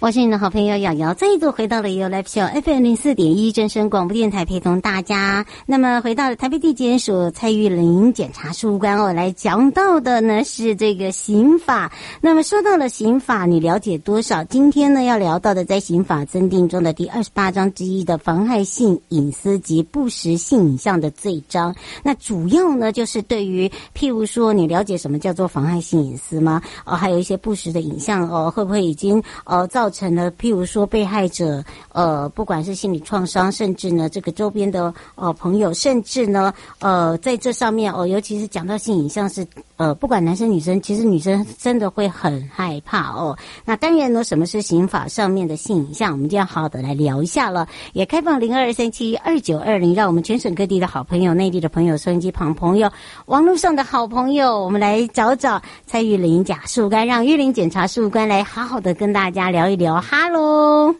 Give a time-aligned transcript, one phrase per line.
[0.00, 5.44] 我是你的好朋友瑶瑶，再一度回到了 You Live Show FM 零四点一真声广播电台，陪同大家。
[5.66, 11.92] 那么回到了台北地检署蔡玉玲检察事务官哦，来讲到的呢是这个刑法。
[12.22, 14.42] 那么说到了刑法，你了解多少？
[14.44, 21.74] 今天呢要聊到的，在刑法增订中的第二十八章之一的妨害性隐私及不实性影像的罪章。
[22.02, 26.62] 那主要呢就是对于譬如说，你了解什么叫做妨害性隐私吗？
[26.86, 31.62] 哦，还有一些不实的影像哦，会不会已经呃造成了，譬如说被害者，
[31.92, 39.46] 呃，不管是心理创伤，甚至呢，这个周边的呃朋友，甚至呢，呃，在这上面哦，尤其是讲到性影像是，
[39.80, 43.34] 呃，不管男生女生，其实女生真的会很害怕哦。
[43.64, 47.66] 那当然呢，什么是刑法上面的性影像，我们就要好好的来聊一下了。
[47.94, 52.92] 也开放零二三七二九二零，让我们全省各地的好朋友、内地的朋友、收音机旁朋友、
[53.24, 59.98] 网络上的好朋友，我们来找找蔡玉玲检察事务官，让玉玲检察树干来好好的跟大家聊一聊。
[59.98, 60.94] 哈喽，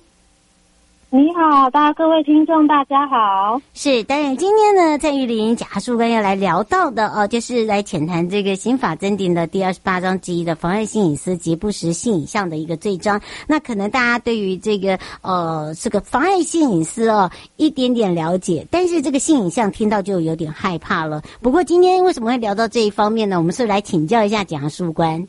[1.13, 3.61] 你好，大家各位听众，大家好。
[3.75, 13.21] 是，当然今天呢，蔡玉林贾树官要来聊到的哦，就是来浅谈这个刑法增订的第二十八章之一的妨害性隐私及不实性影像的一个罪章。
[13.49, 21.21] 那可能大家对于这个呃这个妨害性隐私哦一点点了解，但是这个性影像听到就有点害怕了。
[21.43, 23.37] 不过今天为什么会聊到这一方面呢？
[23.37, 25.27] 我们是来请教一下检察事务官。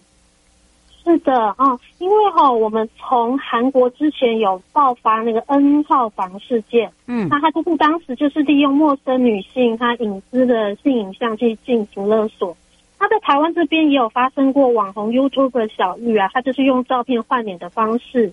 [1.03, 12.55] 是的，哦，因为哈、哦，我们从韩国之前有爆发那个 N 号房事件，嗯，那他就是当时就是利用陌生女性她隐私的性影像去进行勒索。
[12.99, 18.31] 他在台湾这边也有发生过网红 YouTuber 小玉啊，他就是用照片换脸的方式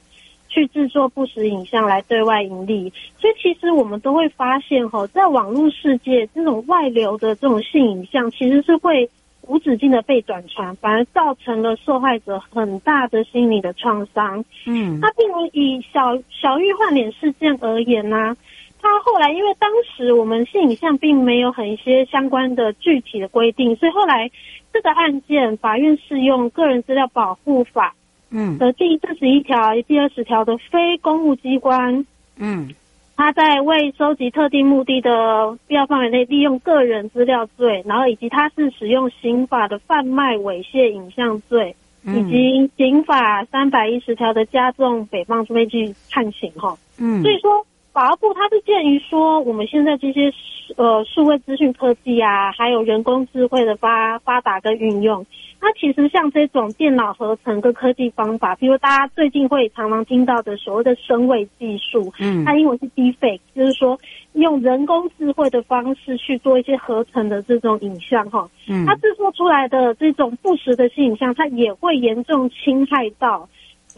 [0.48, 2.92] 去制作不实影像来对外盈利。
[3.18, 9.08] 所以其实我们都会发现哈、哦，在网络世界这种外流的这种性影像其实是会。
[9.48, 14.44] 无止境的被转传，反而造成了受害者很大的心理的创伤。
[14.66, 18.36] 嗯，那并如以小小玉换脸事件而言呢、啊，
[18.80, 24.30] 他后来因为当时我们性影像并没有很一些相关的具体的规定，所以后来
[24.72, 27.94] 这个案件法院适用个人资料保护法，
[28.30, 32.04] 嗯的第四十一条、第二十条的非公务机关，
[32.36, 32.68] 嗯。
[33.18, 41.74] 他在未收集特定目的的必要范围内利用个人资料罪，然后以及他是使用刑法的贩卖猥亵影像罪，
[42.04, 46.78] 以及刑法三百一十条的加重诽谤罪去判刑哈。
[47.00, 50.32] 嗯，所以说法务部它是鉴于说我们现在这些
[50.76, 55.24] 呃数位资讯科技啊，还有人工智慧的发发达跟运用。
[55.60, 63.98] 那其实像这种电脑合成跟科技方法，比如大家最近会常常听到的所谓的声位技术，嗯，它英文是 deepfake，就是说
[64.34, 73.48] 用人工智慧的方式去做一些合成的这种影像，哈，嗯，它制作出来的这种不实的性影像，它也会严重侵害到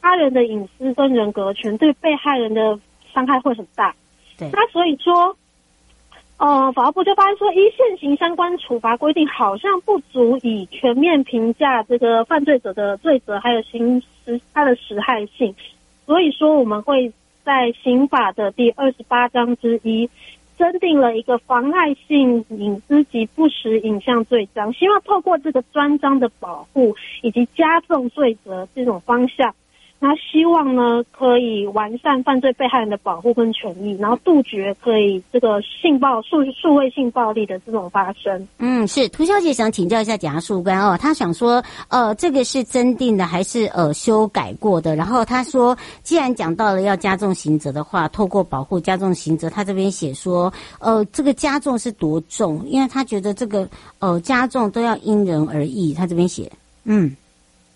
[0.01, 2.79] 他人的隐私跟人格权，对被害人的
[3.13, 3.95] 伤害会很大。
[4.39, 5.37] 对，那所以说。
[6.43, 15.55] 呃，法务部就发现说，依现行相关处罚规定，好像不足以全面评价这个犯罪者的罪责，还有刑实他的实害性。
[16.07, 17.13] 所以说，我们会
[17.45, 20.09] 在刑法的第二十八章之一，
[20.57, 29.55] 增定了一个妨害性隐私及不实影像罪章，希望透过这个专章的保护以及加重罪责这种方向。
[30.03, 38.49] 那希望呢，可以完善犯罪被害人的保护跟权益，然后杜绝可以这个性暴数数位性暴力的这种发生。
[38.61, 44.97] 嗯，是涂小姐想请教一下检察事务官哦，她想说，呃，这个是增定的还是呃修改过的？
[44.97, 52.67] 然后她说，既然讲到了要加重刑责的话，透过保护加重刑责，她这边写说，呃，这个加重是多重？
[52.67, 53.69] 因为她觉得这个
[53.99, 56.51] 呃加重都要因人而异，她这边写，
[56.85, 57.15] 嗯，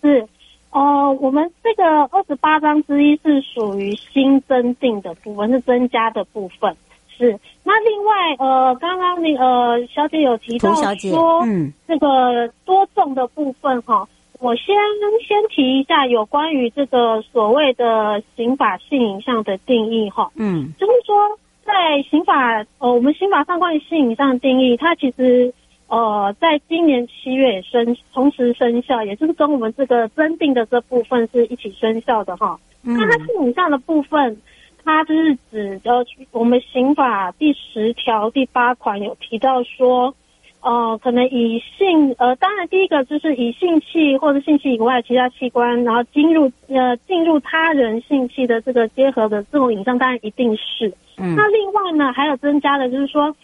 [0.01, 0.27] 是。
[0.75, 6.75] 哦、呃，我们这个二十八章之一是属于新增定的部分，是增加的部分。
[7.17, 14.05] 是，那另外呃，刚刚那个、呃、小姐有提到说，嗯，这个多重的部分哈，
[14.39, 14.75] 我先
[15.25, 21.15] 先提一下有关于这个所谓的刑法性影像的定义哈，嗯，就是说
[21.63, 25.53] 在刑法呃，我们刑法上关于性影像的定义，它其实。
[25.87, 32.59] 呃，在今年七月也生同时生效，也就是跟我们这个增订的这部分是一起生效的哈。
[32.83, 34.41] 嗯、那它性影像的部分，
[34.83, 40.15] 它就是指呃我们刑法第十条第八款有提到说，
[40.61, 50.91] 呃，可能以性呃，当然第一个就是以性器或者性器以外其他器官，然后进入呃进入他人性器的这个结合的这种影像，当然一定是。
[51.17, 51.35] 嗯。
[51.35, 53.35] 那另外呢，还有增加的就是说。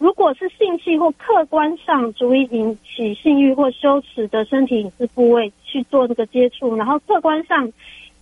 [0.00, 7.70] 如果是性器或客观上足以引起性欲或羞耻的身体隐私部位去做这个接触，然后客观上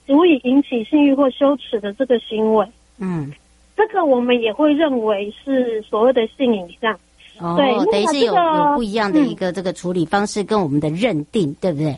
[0.04, 2.66] 足以引起性欲或羞耻的这个行为，
[2.98, 3.32] 嗯，
[3.76, 6.92] 这个我们也会认为是所谓的性影像。
[7.38, 11.96] 哦，对，等于是有有不一样的一个这个处理方式跟我们的认定，嗯、对不对？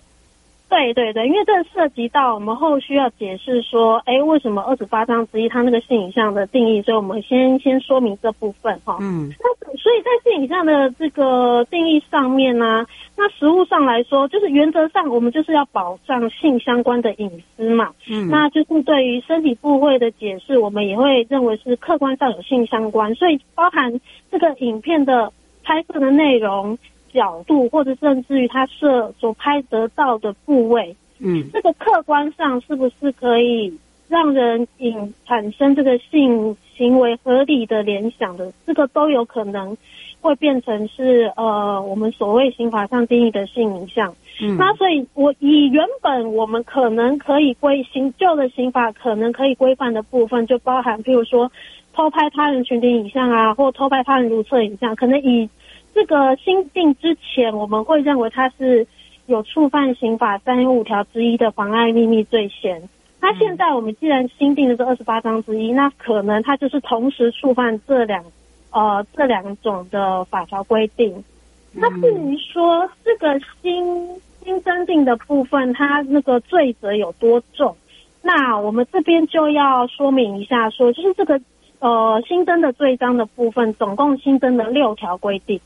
[0.70, 6.81] 对对对，因为这涉及到我们后续要解释说，哎，为什么二十八章之一它那个性影像的定义？
[6.81, 8.96] 所以我们先先说明这部分哈。
[9.00, 12.87] 嗯，那所以在性影像的这个定义上面呢，
[13.17, 17.90] 那实物上来说，就是原则上我们就是要保障性相关的隐私嘛。
[18.08, 24.00] 嗯，那就是对于身体部位的解释，我们也会认为是客观上有性相关，所以包含
[24.31, 25.32] 这个影片的
[25.64, 26.78] 拍摄的内容。
[27.12, 33.76] 角度，或者甚至于他摄所拍得到的部位，嗯，这个客观上是不是可以
[34.08, 39.76] 让人引产生这个性行为合理的联想的，这个都有可能
[40.20, 44.14] 会变成是呃我们所谓刑法上定义的性影像。
[44.42, 51.52] 嗯，那所以我以原本我们可能可以规新旧的刑法可能可以规范的部分，就包含譬如说
[51.92, 55.48] 偷拍他人群体影像啊，或偷拍他人如厕影像，可能以
[55.94, 58.87] 这个新定之前，我们会认为它是
[59.26, 62.82] 有触犯刑法三十五条之一的妨碍秘密罪嫌。
[63.20, 68.25] 那现在我们既然新定的是二十八章之一，那可能它就是同时触犯这两
[68.70, 71.22] 呃这两种的法条规定。
[71.72, 74.08] 那至于说这个新
[74.43, 77.76] 新增定的部分，它那个罪责有多重？
[78.22, 81.40] 那我们这边就要说明一下说，说就是这个
[81.78, 85.60] 呃新增的罪章的部分，总共新增了六条规定。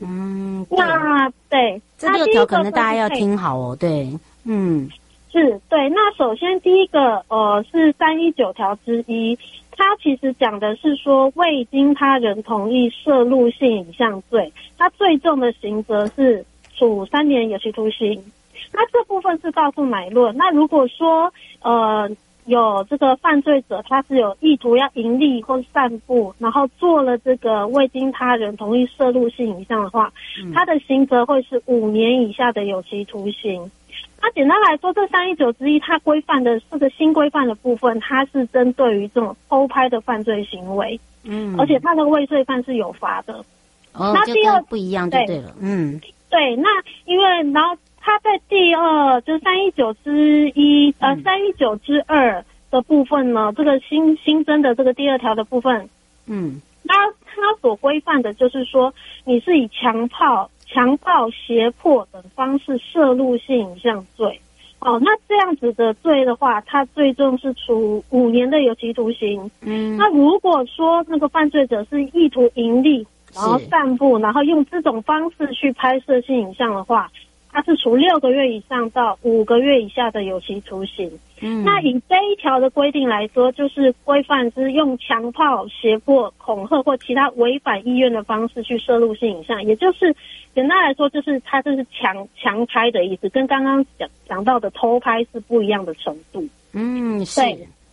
[0.00, 3.76] 嗯，那对，这六条可能大家要听好哦。
[3.78, 4.08] 对，
[4.44, 4.88] 嗯，
[5.30, 5.88] 是对。
[5.90, 9.38] 那首先第一个，呃，是三一九条之一，
[9.70, 16.44] 它其实讲的是说未经他人同意摄入性影像罪，它最重的刑责是
[16.76, 18.22] 处三年有期徒刑。
[18.72, 20.36] 那这部分是告诉乃论。
[20.36, 21.32] 那如果说，
[21.62, 22.10] 呃。
[22.46, 33.70] 有这个犯罪者，他是有意图要盈利或散布，然后做了这个未经他人同意摄入性影像的话，嗯、他的刑责会是五年以下的有期徒刑。
[34.20, 43.34] 那简单来说，这三一九之一，它规范的这个新规范的部分，它是针对于这种偷拍的犯罪行为，嗯，而且它的未遂犯是有罚的。
[43.92, 46.68] 哦，那第二不一样就对了，对嗯，对，那
[47.04, 47.76] 因为然后。
[48.02, 55.88] 它在第二，就是三一九之一，呃，三一九之二的部分呢，这个新新增的这个第二条的部分，
[56.26, 56.94] 嗯，它
[57.26, 58.92] 它所规范的就是说，
[59.24, 64.40] 你是以强暴、强暴、胁迫等方式摄入性影像罪，
[64.78, 69.50] 哦，那这样子的罪的话，他最终是处五年的有期徒刑。
[69.60, 77.10] 嗯，那如果说那个犯罪者是意图盈利，然后散布，然后用这种方式去拍摄性影像的话。
[77.52, 81.10] 它是处六个月以上到五个月以下的有期徒刑。
[81.40, 90.14] 嗯，那以这一条的规定来说，就是规范是用强暴、胁迫、恐吓或其他违反意愿的方式去摄入性影像，也就是
[90.54, 96.46] 简单来说，就是它这是强强拍的意思，跟刚刚讲讲到的偷拍是不一样的程度。
[96.72, 97.40] 嗯，是，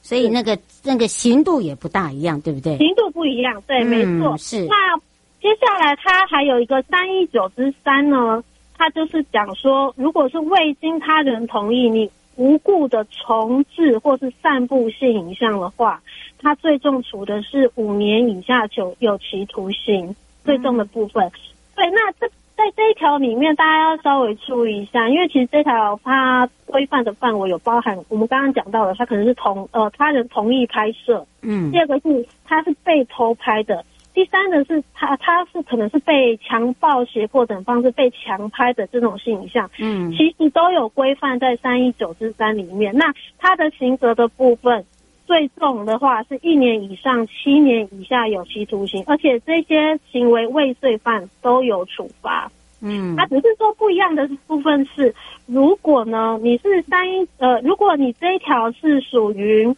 [0.01, 2.77] 所以那个那个刑度也不大一样，对不对？
[2.77, 4.37] 刑度不一样，对，嗯、没错。
[4.37, 4.65] 是。
[4.65, 4.97] 那
[5.41, 8.43] 接下来它还有一个三一九之三呢？
[8.77, 16.01] 他就是讲说，如果是未经他人同意，你无故的重置或是散布性影像的话，
[16.39, 20.15] 他最重处的是五年以下有有期徒刑，
[20.45, 21.25] 最重的部分。
[21.25, 21.31] 嗯、
[21.75, 33.83] 对，那这在这一条里面，大家要稍微注意一下，因为其实这条它规范的范围有包含我们刚刚讲到的，他可能是同呃他人同意拍摄，嗯，第二个是他是被偷拍的。
[34.17, 42.91] 第三呢，是他，他是可能是被强暴、胁迫等方式被强拍的这种性影像，嗯，其实都有规范在三一九之三里面。
[42.97, 44.83] 那他的刑责的部分，
[45.27, 52.51] 最重的话是一年以上七年以下有期徒刑，而且这些行为未遂犯都有处罚。
[52.81, 55.13] 嗯，他只是说不一样的部分是，
[55.45, 59.71] 如果呢你是三一呃，如果你这一条是属于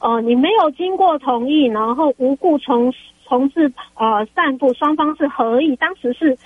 [0.00, 2.92] 呃你没有经过同意，然后无故从
[3.26, 6.36] 从事呃散步，双方是合意，当时是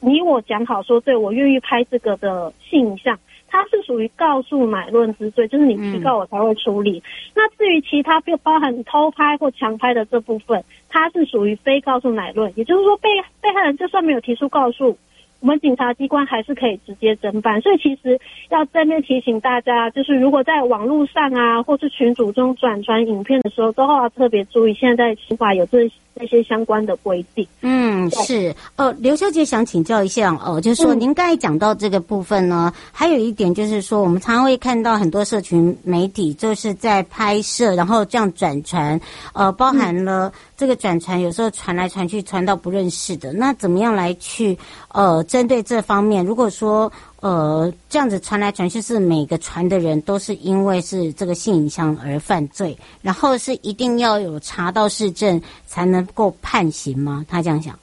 [0.00, 6.98] 你我讲好说，对我愿意拍这个的性影像，它是属于告诉买论之罪，就是你提告我才会处理。
[6.98, 7.02] 嗯、
[7.36, 13.08] 那至于其他，就包含偷拍或强拍的这部分，它是属于非告诉乃论，也就是说被
[13.40, 14.96] 被害人就算没有提出告诉。
[15.40, 18.18] 我们警察机关还是可以直接侦办，所以其实
[18.50, 24.74] 要正面提醒大家，就是如果在网络上啊，或是群组中转传影片的时候，都要特别注意。
[24.74, 25.88] 现在刑法有这
[26.18, 27.46] 这些相关的规定。
[27.60, 28.54] 嗯，是。
[28.76, 39.00] 呃，刘小姐想请教一下哦，就是说您刚才讲到这个部分呢，嗯、还有一点就是说，我们常常会看到很多社群媒体就是在拍摄，然后这样转传，
[39.32, 44.58] 呃，包含了这个转传有时候传来传去，传到不认识的，那怎么样来去
[44.88, 46.24] 呃针对这方面？
[46.24, 57.26] 如果说呃，这样子传来传去，是每个传的人都是因为是这个性影像而犯罪，然后是一定要有查到事证才能够判刑吗？
[57.28, 57.76] 他这样想。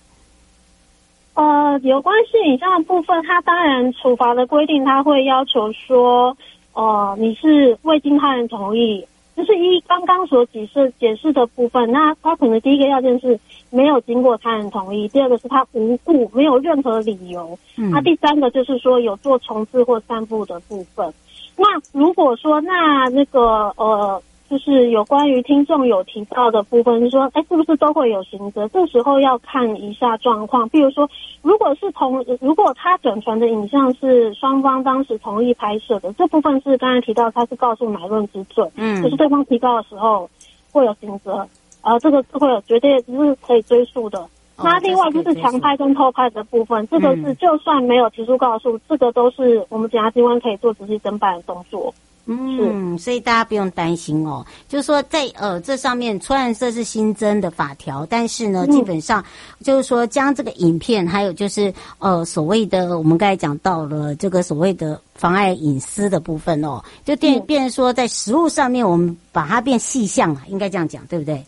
[1.33, 6.37] 呃，有关性影像的部分，他当然处罚的规定，他会要求说，
[6.71, 9.05] 哦，你是未经他人同意。
[9.35, 13.39] 就是一刚刚所解释解释的部分，那他可能第一个要件是
[13.69, 21.13] 没有经过他人同意，第二个是他无故没有任何理由，嗯，那第三个就是说有做重置或散布的部分。
[21.57, 24.21] 那如果说那那个呃。
[24.47, 28.67] 就是有关于听众有提到的部分，就是说，哎，是不是都会有刑责？
[28.67, 30.69] 这时候要看一下状况。
[30.69, 31.09] 比如说，
[31.41, 40.29] 如果是同，如果他转传的影像是双方当时同意拍摄的，这部分是刚才提到他是告诉乃论之罪，嗯，就是对方提告的时候
[40.71, 41.47] 会有刑责，
[41.81, 44.19] 呃，这个是会有绝对是可以追溯的。
[44.57, 51.93] 哦、那另外就是强拍跟偷拍的部分，这个是就算没有提出告诉，嗯、这个都是我们检察机关可以做仔细侦办的动作。
[52.27, 54.43] 嗯，所以大家不用担心哦。
[54.67, 59.23] 就是说在，在呃这上面，虽然这是新增的法条，但是呢，基本上
[59.63, 71.45] 就是说，将这个影片，还有就是呃所谓的我们刚才讲到了这个所谓的妨碍隐私的部分哦，就变变成说，在实物上面，我们把它变细项了，应该这样讲，对不对？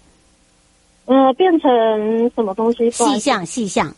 [1.06, 1.70] 呃，变成
[2.36, 2.92] 什么东西？
[2.92, 3.92] 细项，细项，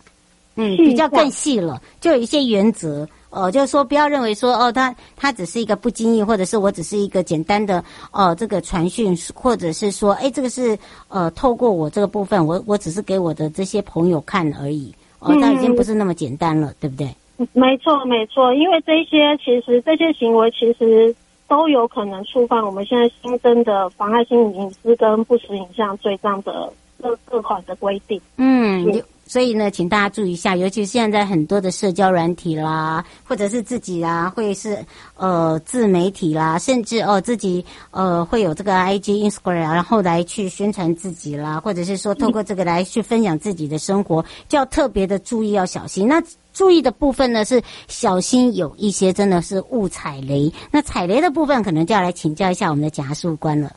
[0.55, 3.05] 嗯，比较更细了，就有一些原则。
[3.29, 10.77] 哦，就是说，不要认为说，哦，他他只是一个不经意，或者是我只是一个简单的，哦，这个传讯，或者是说，哎，这个是
[11.09, 17.15] 呃，透过我这个部分，我我只是给我的这些朋友看而已，哦，那已经不是那么简单了，嗯、对不对？
[17.53, 21.15] 没错，没错，因为这些其实这些行为其实
[21.47, 26.71] 都有可能触犯我们现在新增的妨害性隐私跟不实影像罪这样的
[27.01, 28.19] 各各款的规定。
[28.37, 29.01] 嗯。
[29.29, 34.83] 所以呢，请大家注意一下，尤其是现在很多的社交软体啦，或者是自己啊，会是
[35.15, 46.07] 呃自媒体啦，甚至哦自己呃会有这个 IG、Instagram，然后来去宣传自己啦，或者是说透过这个来去分享自己的生活，就要特别的注意，要小心。
[46.07, 46.19] 那
[46.51, 50.51] 注意的部分呢，是小心有一些真的是误踩雷。
[50.71, 53.71] 那踩雷的部分，可能就要来请教一下我们的检察事务官了。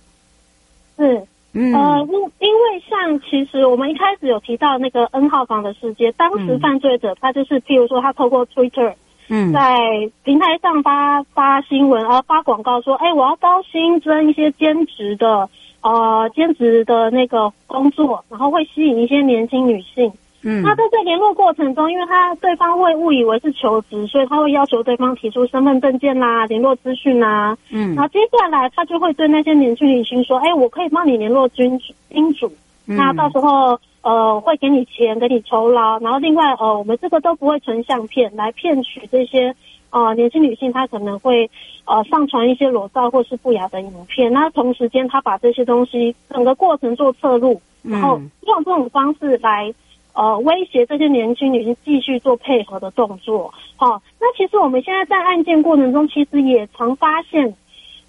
[0.96, 1.22] 是。
[1.54, 8.94] 嗯，呃，因因为像其实我们一开始有提到那个 N 号房的事件，当时犯罪者他就是譬如说他透过 Twitter，
[9.28, 15.50] 嗯，在平台上发发新闻，而发广告说，哎，我要高薪增一些兼职的，
[15.82, 20.10] 呃，兼职的那个工作，然后会吸引一些年轻女性。
[20.44, 27.56] 嗯，那在这联络过程中，因为他对方会误以为是求职，所以他会要求对方提出身份证件啦、联络资讯啦。
[27.70, 32.52] 嗯，然后接下来他就会对那些年轻女性说：“哎、欸，我可以帮你联络君主，金主。
[32.86, 36.00] 那到时候呃会给你钱，给你酬劳。
[36.00, 39.54] 然后另外呃，我们这个都不会存相片来骗取这些
[39.90, 41.48] 呃年轻女性，她可能会
[41.84, 44.32] 呃上传一些裸照或是不雅的影片。
[44.32, 49.72] 那同时间他把这些东西整个过程做侧录，然后用这种方式来。”
[50.14, 53.52] 呃，威胁这些年轻女性继续做配合的动作。
[53.76, 57.54] 好、那其实我们现在在案件过程中，其实也常发现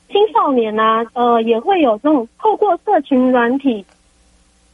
[0.09, 3.85] 青少年呢、呃，也会有这种透过社群软体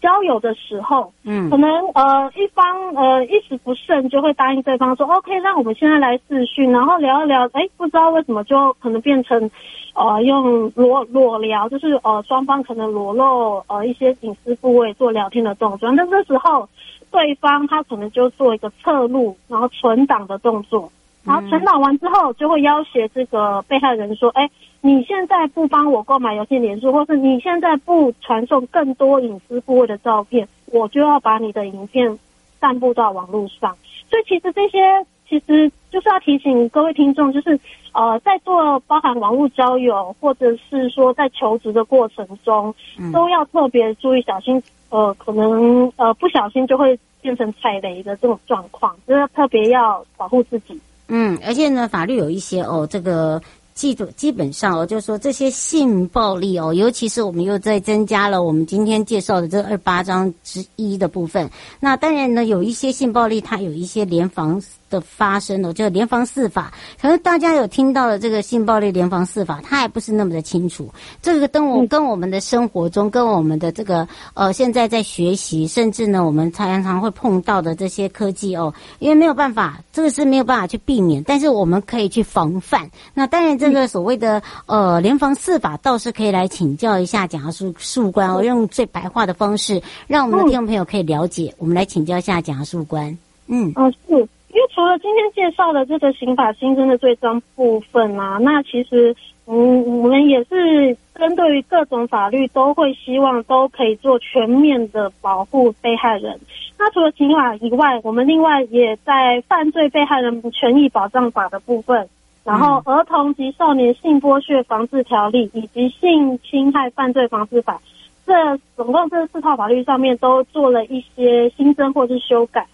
[0.01, 2.65] 交友的时候，嗯，可能呃一方
[2.95, 9.49] 呃一时不慎就会答应对方说，OK，让我们现在来视讯，然后聊一聊，哎，不知道为什么就可能变成
[9.93, 16.67] 呃用裸裸聊，就是呃双方可能裸露呃一些隐私部位做聊天的动作，那这时候。
[17.11, 20.91] 对方他可能就做一个侧录，然后存档的动作，
[21.29, 24.49] 然后存档完之后，就会要挟这个被害人说：“哎，
[24.81, 32.17] 你现在不帮我购买游戏连数，或是你现在不传送更多隐私部位的照片，我就要把你的影片
[32.59, 33.77] 散布到网络上。”
[34.09, 37.59] 所以其实这些其实就是要提醒各位听众，就是
[37.93, 42.73] 呃，在做包含网络交友，或者是说在求职的过程中，
[43.13, 44.59] 都要特别注意小心。
[44.89, 50.81] 呃，可能呃不小心就会变成踩雷的这种状况，就是特别要保护自己。
[51.09, 53.41] 嗯，而且呢，法律有一些哦，这个
[53.73, 61.49] 记住基本上哦，就是说这些性暴力哦，尤其是我们又在增加了我们今天介绍的这二八章之一的部分。
[61.79, 70.89] 那当然呢，有一些性暴力，它有一些联防的发生哦，就联防四法，可能大家有听到了这个性暴力联防四法，它还不是那么的清楚。
[71.21, 82.89] 这个跟我跟我们的生活中，跟我们的这个呃，现在在学习，甚至呢，我们常常会碰到的这些科技哦，因为没有办法，这个是没有办法去避免，但是我们可以去防范。
[83.13, 91.53] 那当然，这个所谓的呃联防四法，倒是可以来请教一下检察事务官哦，用最白话的方式，让我们的听众朋友可以了解。
[91.57, 93.17] 我们来请教一下检察事务官。
[93.47, 94.27] 嗯，哦是。
[94.51, 99.15] 因为除了今天介绍的这个刑法新增的罪章部分啊，那其实
[99.45, 106.39] 嗯，我们也是针对于各种法律都会希望都可以做全面的保护被害人。
[106.77, 112.07] 那除了刑法以外，我们另外也在犯罪被害人权益保障法的部分，
[112.43, 117.79] 然后儿童及少年性剥削防治条例以及性侵害犯罪防治法，
[118.25, 122.65] 这总共这四套法律上面都做了一些新增或是修改。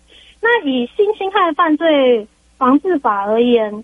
[0.42, 2.28] 那以性侵害犯罪
[2.58, 3.84] 防治法而言，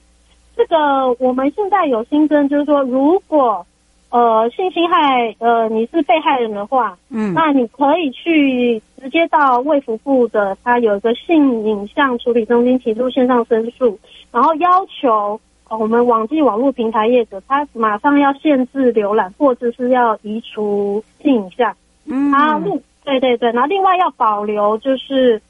[0.56, 3.66] 这个我们现在有新增，就是说，如果
[4.10, 13.98] 呃性侵害呃你是被害人的话，嗯，那你可以去直接到卫福部的，他有一个性影像处理中心提出线上申诉，
[14.32, 15.40] 然后要求
[15.70, 22.62] 呃我们网际网络平台业者，他马上要限制浏览，或者是要移除性影像，嗯，啊，
[23.04, 25.42] 对对对，然后另外要保留就是。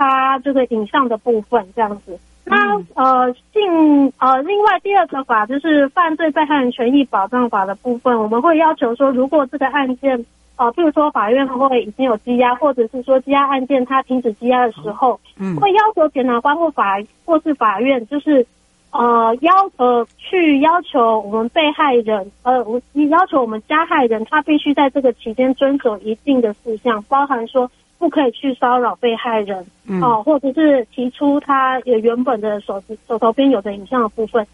[0.00, 10.24] 他这个影像的部分这样子，那呃，性呃，另外第二个法就是犯罪被害人权益保障法的部分，我们会要求说，如果这个案件
[10.56, 18.46] 呃，譬如说法院会已经有羁押，或者是说羁押案件它停止羁押的时候，嗯，会要求检察官或法或是法院，就是
[18.92, 22.64] 呃要呃去要求我们被害人呃，
[22.94, 27.70] 你要求我们加害人，他必须在这个期间遵守一定的事项，包含说。
[28.00, 34.44] 不可以去骚扰被害人，嗯、哦，或者是提出他也原本的手手头边有的影像的部分，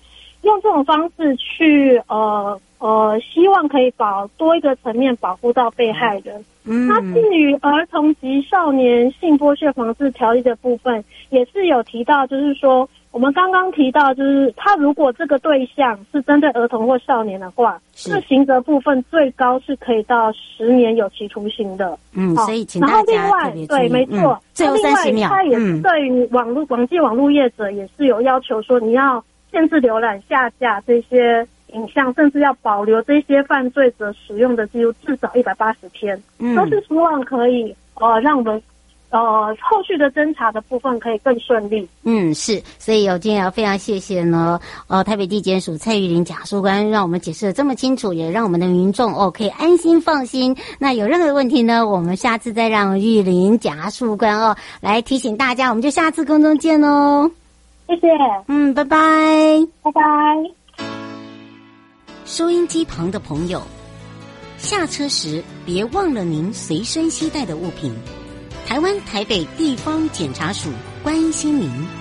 [0.42, 6.44] 用这种方式去呃呃，希望可以保多一个层面保护到被害人。
[6.64, 12.88] 嗯，那至于儿童及少年性剥削防治条例的部分，也是有提到，就是说。
[13.16, 21.98] 我们刚刚提到，就是他如果这个对象是针对儿童或少年的话，是刑责部分最高是可以到十年有期徒刑的。
[22.12, 22.66] 嗯，所以。
[22.78, 24.38] 然后另外，对，没错。
[24.52, 25.30] 最后三十秒。
[25.30, 36.22] 他也是对于网络网际网络业者也是有要求，说你要限制浏览、下架这些影像，甚至要保留这些犯罪者使用的记录至少一百八十天。
[36.38, 38.62] 嗯，都是希望可以呃让我们。
[39.16, 41.88] 呃，后续的侦查的部分可以更顺利。
[42.02, 50.54] 嗯，是，所以有今天要非常谢谢呢，呃，台北地检署蔡玉玲检察官，让我们解释的这么清楚，也让我们的民众哦可以安心放心。
[50.78, 57.30] 那有任何问题呢，我们下次再让玉玲检察官哦来提醒大家，我们就下次空中见哦。
[57.86, 58.08] 谢谢，
[58.48, 58.98] 嗯，拜拜，
[59.82, 60.02] 拜拜。
[62.26, 63.62] 收音机旁的朋友，
[64.58, 67.94] 下车时别忘了您随身携带的物品。
[68.66, 70.70] 台湾台北地方检察署
[71.02, 71.95] 关心您。